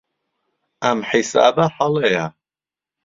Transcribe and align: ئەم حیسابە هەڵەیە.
ئەم 0.83 0.99
حیسابە 1.09 1.65
هەڵەیە. 1.77 2.25